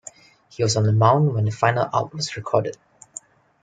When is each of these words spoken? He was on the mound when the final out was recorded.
He 0.49 0.63
was 0.63 0.77
on 0.77 0.85
the 0.87 0.91
mound 0.93 1.31
when 1.35 1.45
the 1.45 1.51
final 1.51 1.87
out 1.93 2.11
was 2.11 2.35
recorded. 2.35 2.75